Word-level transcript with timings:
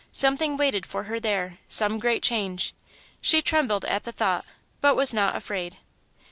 Something 0.11 0.57
waited 0.57 0.87
for 0.87 1.03
her 1.03 1.19
there 1.19 1.59
some 1.67 1.99
great 1.99 2.23
change. 2.23 2.73
She 3.21 3.39
trembled 3.43 3.85
at 3.85 4.03
the 4.03 4.11
thought, 4.11 4.45
but 4.81 4.95
was 4.95 5.13
not 5.13 5.35
afraid. 5.35 5.77